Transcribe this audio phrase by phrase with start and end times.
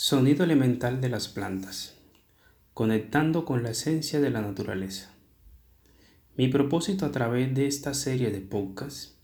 [0.00, 1.96] Sonido elemental de las plantas,
[2.72, 5.10] conectando con la esencia de la naturaleza.
[6.36, 9.16] Mi propósito a través de esta serie de podcasts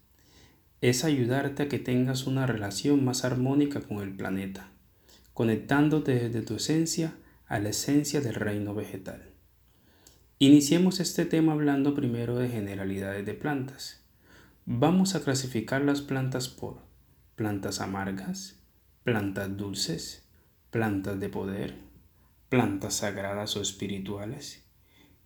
[0.81, 4.69] es ayudarte a que tengas una relación más armónica con el planeta,
[5.33, 7.15] conectándote desde tu esencia
[7.47, 9.30] a la esencia del reino vegetal.
[10.41, 14.02] Iniciemos este tema hablando primero de generalidades de plantas.
[14.66, 16.80] Vamos a clasificar las plantas por
[17.37, 18.56] plantas amargas,
[19.05, 20.23] plantas dulces,
[20.74, 21.77] plantas de poder,
[22.48, 24.65] plantas sagradas o espirituales,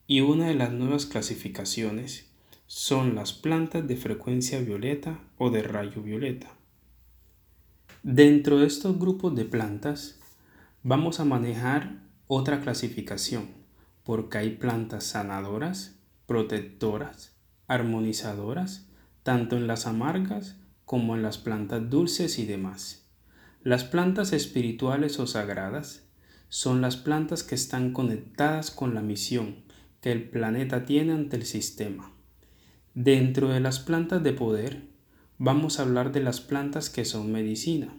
[0.07, 2.31] y una de las nuevas clasificaciones
[2.67, 6.49] son las plantas de frecuencia violeta o de rayo violeta.
[8.03, 10.21] Dentro de estos grupos de plantas
[10.83, 13.49] vamos a manejar otra clasificación,
[14.05, 18.87] porque hay plantas sanadoras, protectoras, armonizadoras,
[19.23, 23.08] tanto en las amargas como en las plantas dulces y demás.
[23.69, 26.09] Las plantas espirituales o sagradas
[26.49, 29.57] son las plantas que están conectadas con la misión
[30.01, 32.11] que el planeta tiene ante el sistema.
[32.95, 34.85] Dentro de las plantas de poder,
[35.37, 37.95] vamos a hablar de las plantas que son medicina.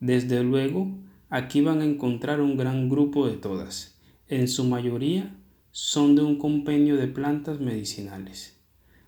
[0.00, 0.98] Desde luego,
[1.30, 3.98] aquí van a encontrar un gran grupo de todas.
[4.28, 5.34] En su mayoría
[5.70, 8.60] son de un compendio de plantas medicinales.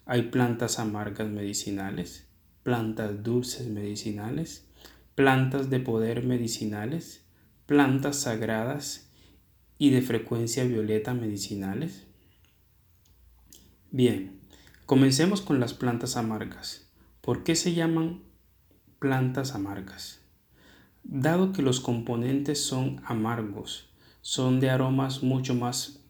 [0.06, 2.26] Hay plantas amargas medicinales,
[2.62, 4.67] plantas dulces medicinales,
[5.18, 7.26] plantas de poder medicinales,
[7.66, 9.10] plantas sagradas
[9.76, 12.06] y de frecuencia violeta medicinales?
[13.90, 14.38] Bien,
[14.86, 16.92] comencemos con las plantas amargas.
[17.20, 18.22] ¿Por qué se llaman
[19.00, 20.20] plantas amargas?
[21.02, 26.08] Dado que los componentes son amargos, son de aromas mucho más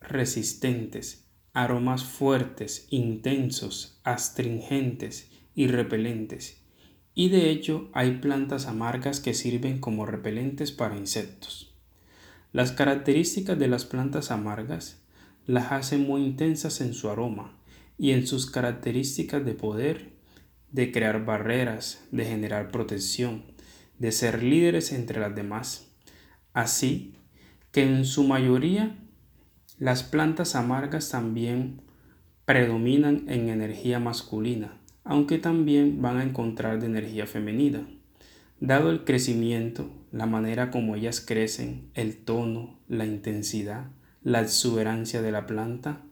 [0.00, 6.61] resistentes, aromas fuertes, intensos, astringentes y repelentes,
[7.14, 11.72] y de hecho hay plantas amargas que sirven como repelentes para insectos.
[12.52, 14.98] Las características de las plantas amargas
[15.46, 17.56] las hacen muy intensas en su aroma
[17.98, 20.12] y en sus características de poder,
[20.70, 23.44] de crear barreras, de generar protección,
[23.98, 25.88] de ser líderes entre las demás.
[26.54, 27.14] Así
[27.72, 28.98] que en su mayoría
[29.78, 31.80] las plantas amargas también
[32.44, 37.86] predominan en energía masculina aunque también van a encontrar de energía femenina.
[38.60, 43.86] Dado el crecimiento, la manera como ellas crecen, el tono, la intensidad,
[44.22, 46.02] la exuberancia de la planta,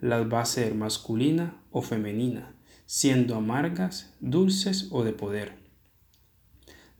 [0.00, 2.54] las va a ser masculina o femenina,
[2.86, 5.60] siendo amargas, dulces o de poder.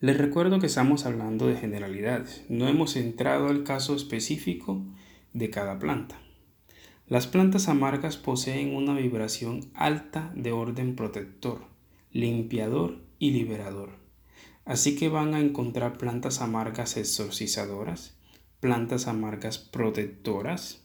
[0.01, 4.83] Les recuerdo que estamos hablando de generalidades, no hemos entrado al caso específico
[5.33, 6.19] de cada planta.
[7.11, 11.65] Las plantas amargas poseen una vibración alta de orden protector,
[12.13, 13.91] limpiador y liberador.
[14.65, 18.17] Así que van a encontrar plantas amargas exorcizadoras,
[18.61, 20.85] plantas amargas protectoras,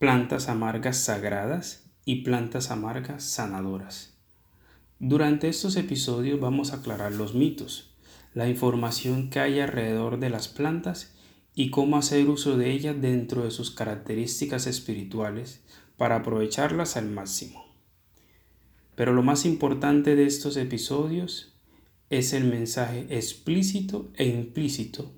[0.00, 4.18] plantas amargas sagradas y plantas amargas sanadoras.
[4.98, 7.94] Durante estos episodios vamos a aclarar los mitos,
[8.32, 11.13] la información que hay alrededor de las plantas
[11.54, 15.60] y cómo hacer uso de ellas dentro de sus características espirituales
[15.96, 17.64] para aprovecharlas al máximo.
[18.96, 21.54] Pero lo más importante de estos episodios
[22.10, 25.12] es el mensaje explícito e implícito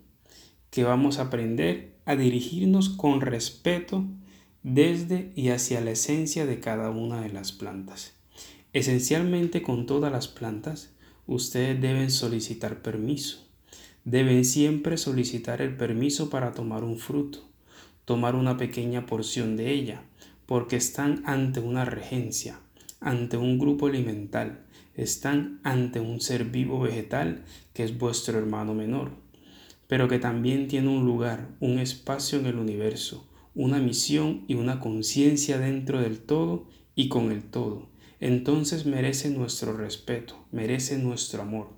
[0.70, 4.04] que vamos a aprender a dirigirnos con respeto
[4.62, 8.14] desde y hacia la esencia de cada una de las plantas.
[8.72, 10.90] Esencialmente con todas las plantas,
[11.26, 13.45] ustedes deben solicitar permiso
[14.06, 17.40] deben siempre solicitar el permiso para tomar un fruto,
[18.04, 20.04] tomar una pequeña porción de ella,
[20.46, 22.60] porque están ante una regencia,
[23.00, 24.60] ante un grupo elemental,
[24.94, 27.42] están ante un ser vivo vegetal
[27.74, 29.10] que es vuestro hermano menor,
[29.88, 34.78] pero que también tiene un lugar, un espacio en el universo, una misión y una
[34.78, 37.88] conciencia dentro del todo y con el todo.
[38.20, 41.70] Entonces merece nuestro respeto, merece nuestro amor,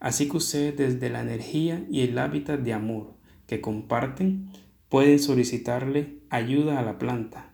[0.00, 3.14] Así que ustedes desde la energía y el hábitat de amor
[3.46, 4.50] que comparten
[4.88, 7.52] pueden solicitarle ayuda a la planta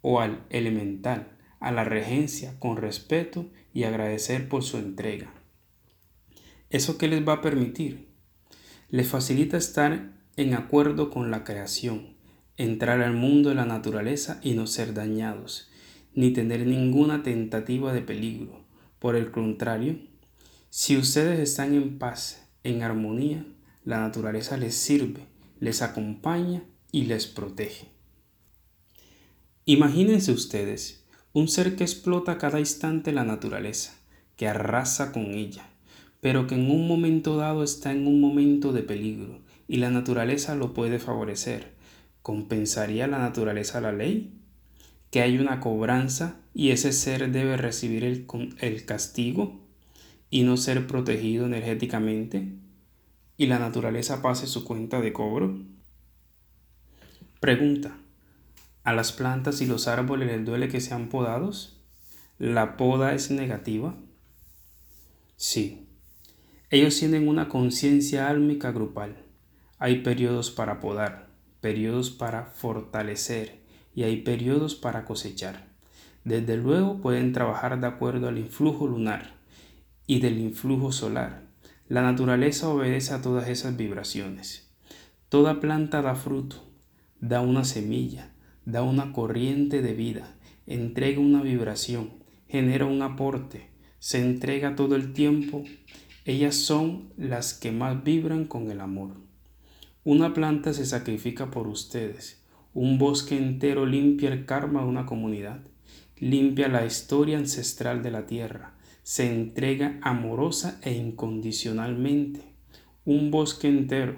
[0.00, 1.28] o al elemental,
[1.60, 5.32] a la regencia con respeto y agradecer por su entrega.
[6.70, 8.08] ¿Eso qué les va a permitir?
[8.90, 12.16] Les facilita estar en acuerdo con la creación,
[12.56, 15.70] entrar al mundo de la naturaleza y no ser dañados,
[16.14, 18.64] ni tener ninguna tentativa de peligro.
[18.98, 19.98] Por el contrario,
[20.70, 23.46] si ustedes están en paz, en armonía,
[23.84, 25.22] la naturaleza les sirve,
[25.60, 26.62] les acompaña
[26.92, 27.88] y les protege.
[29.64, 33.94] Imagínense ustedes un ser que explota cada instante la naturaleza,
[34.36, 35.66] que arrasa con ella,
[36.20, 40.54] pero que en un momento dado está en un momento de peligro y la naturaleza
[40.54, 41.72] lo puede favorecer.
[42.20, 44.34] ¿Compensaría la naturaleza la ley?
[45.10, 48.26] Que hay una cobranza y ese ser debe recibir el,
[48.58, 49.67] el castigo
[50.30, 52.58] y no ser protegido energéticamente
[53.38, 55.56] y la naturaleza pase su cuenta de cobro?
[57.40, 57.96] Pregunta.
[58.82, 61.80] ¿A las plantas y los árboles les duele que sean podados?
[62.38, 63.94] ¿La poda es negativa?
[65.36, 65.86] Sí.
[66.70, 69.16] Ellos tienen una conciencia álmica grupal.
[69.78, 71.28] Hay periodos para podar,
[71.60, 73.60] periodos para fortalecer
[73.94, 75.68] y hay periodos para cosechar.
[76.24, 79.38] Desde luego pueden trabajar de acuerdo al influjo lunar
[80.08, 81.42] y del influjo solar.
[81.86, 84.68] La naturaleza obedece a todas esas vibraciones.
[85.28, 86.64] Toda planta da fruto,
[87.20, 88.32] da una semilla,
[88.64, 90.34] da una corriente de vida,
[90.66, 92.10] entrega una vibración,
[92.48, 93.68] genera un aporte,
[93.98, 95.62] se entrega todo el tiempo.
[96.24, 99.10] Ellas son las que más vibran con el amor.
[100.04, 102.42] Una planta se sacrifica por ustedes.
[102.72, 105.60] Un bosque entero limpia el karma de una comunidad,
[106.16, 108.77] limpia la historia ancestral de la tierra,
[109.08, 112.42] se entrega amorosa e incondicionalmente.
[113.06, 114.16] Un bosque entero.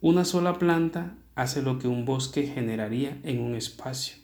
[0.00, 4.14] Una sola planta hace lo que un bosque generaría en un espacio.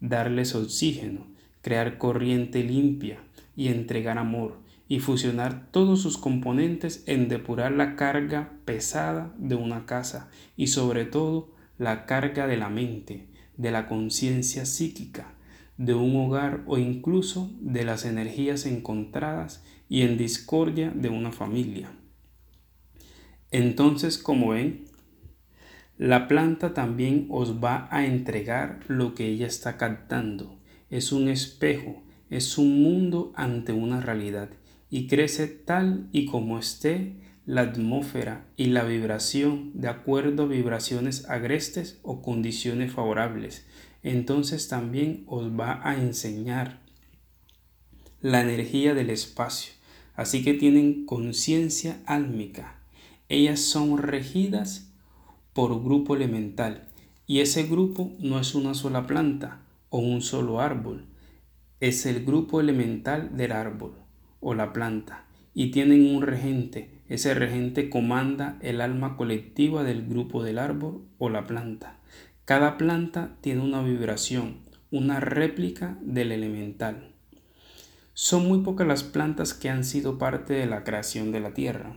[0.00, 1.28] Darles oxígeno,
[1.62, 3.20] crear corriente limpia
[3.56, 9.86] y entregar amor y fusionar todos sus componentes en depurar la carga pesada de una
[9.86, 11.48] casa y sobre todo
[11.78, 15.32] la carga de la mente, de la conciencia psíquica,
[15.76, 21.92] de un hogar o incluso de las energías encontradas y en discordia de una familia.
[23.50, 24.86] Entonces, como ven,
[25.98, 30.58] la planta también os va a entregar lo que ella está captando.
[30.90, 34.50] Es un espejo, es un mundo ante una realidad
[34.88, 41.28] y crece tal y como esté la atmósfera y la vibración de acuerdo a vibraciones
[41.28, 43.66] agrestes o condiciones favorables.
[44.02, 46.80] Entonces también os va a enseñar
[48.20, 49.74] la energía del espacio.
[50.14, 52.78] Así que tienen conciencia álmica.
[53.28, 54.92] Ellas son regidas
[55.52, 56.88] por grupo elemental
[57.26, 61.06] y ese grupo no es una sola planta o un solo árbol,
[61.80, 63.94] es el grupo elemental del árbol
[64.40, 65.24] o la planta
[65.54, 66.90] y tienen un regente.
[67.08, 71.98] Ese regente comanda el alma colectiva del grupo del árbol o la planta.
[72.52, 74.58] Cada planta tiene una vibración,
[74.90, 77.14] una réplica del elemental.
[78.12, 81.96] Son muy pocas las plantas que han sido parte de la creación de la Tierra.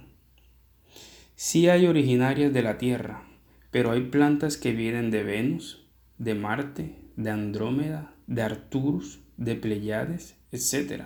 [1.35, 3.25] Sí hay originarias de la Tierra,
[3.69, 10.37] pero hay plantas que vienen de Venus, de Marte, de Andrómeda, de Arturus, de Pleiades,
[10.53, 11.03] etc.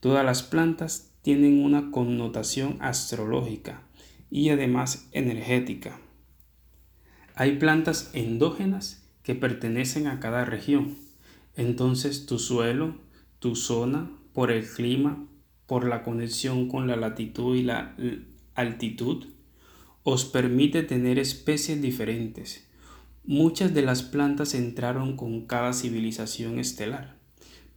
[0.00, 3.82] Todas las plantas tienen una connotación astrológica
[4.30, 6.00] y además energética.
[7.40, 10.96] Hay plantas endógenas que pertenecen a cada región.
[11.54, 12.96] Entonces tu suelo,
[13.38, 15.24] tu zona, por el clima,
[15.68, 17.94] por la conexión con la latitud y la
[18.56, 19.26] altitud,
[20.02, 22.66] os permite tener especies diferentes.
[23.24, 27.18] Muchas de las plantas entraron con cada civilización estelar,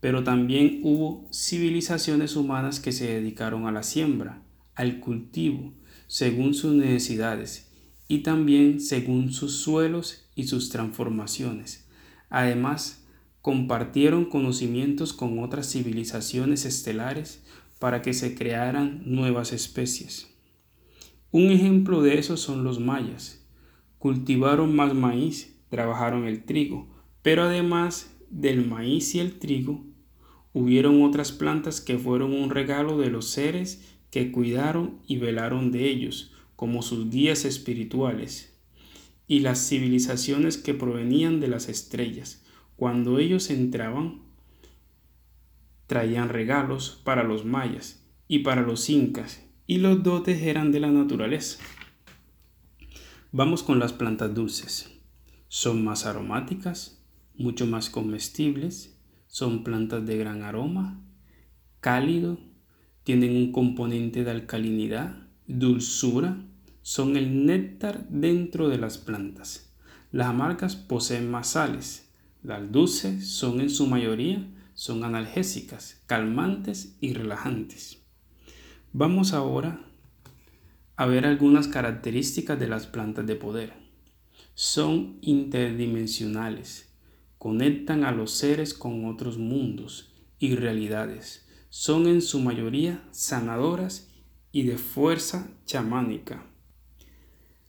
[0.00, 4.42] pero también hubo civilizaciones humanas que se dedicaron a la siembra,
[4.74, 5.72] al cultivo,
[6.08, 7.71] según sus necesidades
[8.08, 11.86] y también según sus suelos y sus transformaciones.
[12.30, 13.04] Además,
[13.40, 17.42] compartieron conocimientos con otras civilizaciones estelares
[17.78, 20.28] para que se crearan nuevas especies.
[21.30, 23.44] Un ejemplo de eso son los mayas.
[23.98, 26.88] Cultivaron más maíz, trabajaron el trigo,
[27.22, 29.84] pero además del maíz y el trigo,
[30.52, 35.88] hubieron otras plantas que fueron un regalo de los seres que cuidaron y velaron de
[35.88, 36.32] ellos,
[36.62, 38.56] como sus guías espirituales,
[39.26, 42.44] y las civilizaciones que provenían de las estrellas.
[42.76, 44.22] Cuando ellos entraban,
[45.88, 50.92] traían regalos para los mayas y para los incas y los dotes eran de la
[50.92, 51.58] naturaleza.
[53.32, 54.88] Vamos con las plantas dulces.
[55.48, 57.04] Son más aromáticas,
[57.34, 61.02] mucho más comestibles, son plantas de gran aroma,
[61.80, 62.38] cálido,
[63.02, 66.38] tienen un componente de alcalinidad, dulzura,
[66.82, 69.72] son el néctar dentro de las plantas.
[70.10, 72.08] Las amargas poseen más sales,
[72.42, 78.02] las dulces son en su mayoría son analgésicas, calmantes y relajantes.
[78.92, 79.80] Vamos ahora
[80.96, 83.74] a ver algunas características de las plantas de poder.
[84.54, 86.92] Son interdimensionales,
[87.38, 91.46] conectan a los seres con otros mundos y realidades.
[91.68, 94.10] Son en su mayoría sanadoras
[94.52, 96.44] y de fuerza chamánica.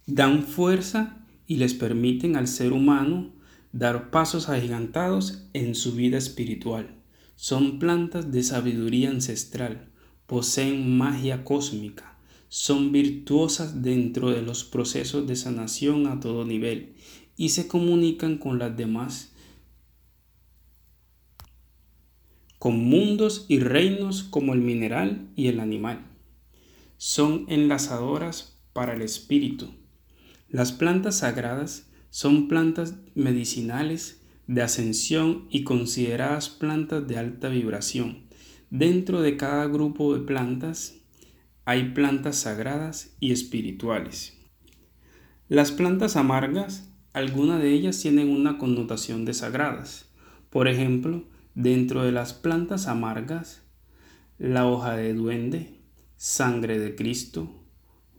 [0.06, 3.34] Dan fuerza y les permiten al ser humano
[3.72, 6.96] dar pasos agigantados en su vida espiritual.
[7.36, 9.90] Son plantas de sabiduría ancestral,
[10.28, 12.18] poseen magia cósmica,
[12.50, 16.96] son virtuosas dentro de los procesos de sanación a todo nivel
[17.36, 19.34] y se comunican con las demás
[22.64, 26.06] con mundos y reinos como el mineral y el animal.
[26.96, 29.83] Son enlazadoras para el espíritu.
[30.54, 38.28] Las plantas sagradas son plantas medicinales de ascensión y consideradas plantas de alta vibración.
[38.70, 40.94] Dentro de cada grupo de plantas
[41.66, 44.38] hay plantas sagradas y espirituales.
[45.48, 50.14] Las plantas amargas, algunas de ellas tienen una connotación de sagradas.
[50.52, 51.24] Por ejemplo,
[51.56, 53.64] dentro de las plantas amargas,
[54.38, 55.80] la hoja de duende,
[56.16, 57.66] sangre de Cristo,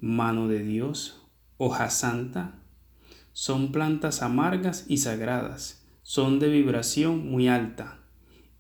[0.01, 1.24] mano de Dios,
[1.65, 2.61] hoja santa,
[3.33, 8.01] son plantas amargas y sagradas, son de vibración muy alta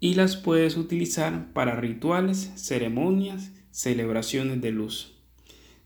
[0.01, 5.13] y las puedes utilizar para rituales, ceremonias, celebraciones de luz.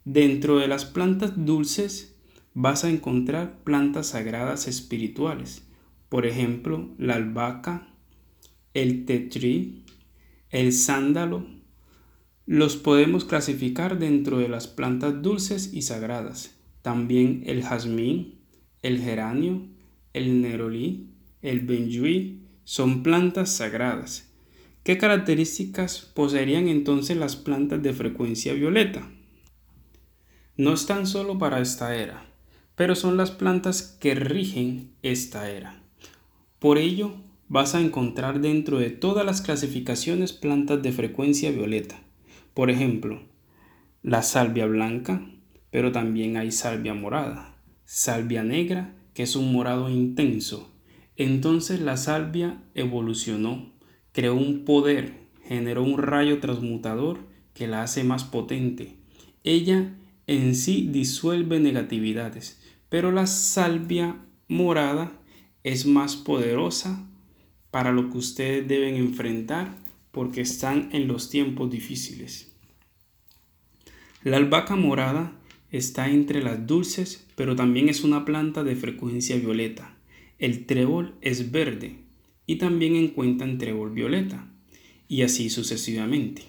[0.05, 2.15] Dentro de las plantas dulces
[2.55, 5.65] vas a encontrar plantas sagradas espirituales,
[6.09, 7.89] por ejemplo, la albahaca,
[8.75, 9.85] el tetri,
[10.51, 11.47] el sándalo.
[12.47, 16.58] Los podemos clasificar dentro de las plantas dulces y sagradas.
[16.83, 18.41] También el jazmín,
[18.83, 19.67] el geranio,
[20.13, 21.11] el nerolí,
[21.43, 24.31] el benjuí son plantas sagradas.
[24.85, 29.09] ¿Qué características poseerían entonces las plantas de frecuencia violeta?
[30.57, 32.27] No están solo para esta era,
[32.75, 35.83] pero son las plantas que rigen esta era.
[36.59, 37.15] Por ello,
[37.49, 42.01] vas a encontrar dentro de todas las clasificaciones plantas de frecuencia violeta.
[42.55, 43.23] Por ejemplo,
[44.03, 45.23] la salvia blanca,
[45.71, 50.71] pero también hay salvia morada, salvia negra, que es un morado intenso.
[51.17, 53.73] Entonces la salvia evolucionó,
[54.13, 57.19] creó un poder, generó un rayo transmutador
[57.55, 58.97] que la hace más potente.
[59.43, 59.95] Ella
[60.27, 65.13] en sí disuelve negatividades, pero la salvia morada
[65.65, 67.07] es más poderosa
[67.71, 69.77] para lo que ustedes deben enfrentar
[70.13, 72.53] porque están en los tiempos difíciles.
[74.23, 75.38] La albahaca morada
[75.71, 79.97] Está entre las dulces, pero también es una planta de frecuencia violeta.
[80.39, 81.97] El trébol es verde
[82.47, 84.49] y también encuentran trébol violeta,
[85.09, 86.43] y así sucesivamente.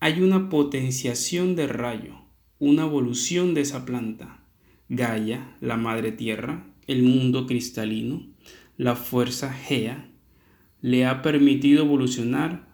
[0.00, 2.14] Hay una potenciación de rayo,
[2.58, 4.42] una evolución de esa planta.
[4.88, 8.26] Gaia, la madre tierra, el mundo cristalino,
[8.78, 10.08] la fuerza Gea,
[10.80, 12.68] le ha permitido evolucionar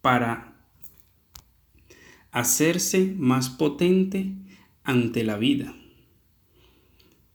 [0.00, 0.45] para
[2.36, 4.34] hacerse más potente
[4.84, 5.74] ante la vida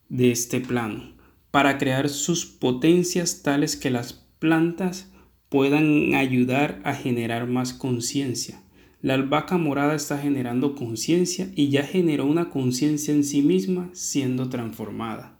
[0.09, 1.15] de este plano,
[1.49, 5.11] para crear sus potencias tales que las plantas
[5.49, 8.61] puedan ayudar a generar más conciencia.
[9.01, 14.49] La albahaca morada está generando conciencia y ya generó una conciencia en sí misma siendo
[14.49, 15.39] transformada.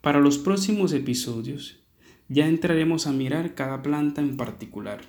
[0.00, 1.80] Para los próximos episodios
[2.28, 5.00] ya entraremos a mirar cada planta en particular.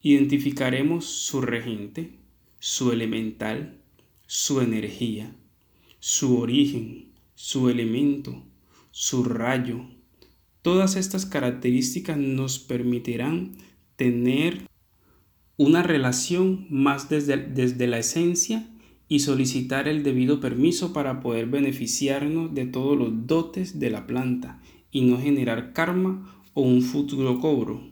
[0.00, 2.21] Identificaremos su regente,
[2.64, 3.74] su elemental,
[4.28, 5.34] su energía,
[5.98, 8.44] su origen, su elemento,
[8.92, 9.80] su rayo.
[10.62, 13.56] Todas estas características nos permitirán
[13.96, 14.68] tener
[15.56, 18.70] una relación más desde, desde la esencia
[19.08, 24.62] y solicitar el debido permiso para poder beneficiarnos de todos los dotes de la planta
[24.92, 27.91] y no generar karma o un futuro cobro.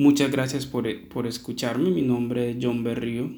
[0.00, 1.90] Muchas gracias por, por escucharme.
[1.90, 3.30] Mi nombre es John Berrío.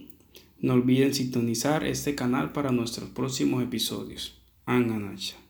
[0.61, 4.41] No olviden sintonizar este canal para nuestros próximos episodios.
[4.65, 5.42] Anganacha.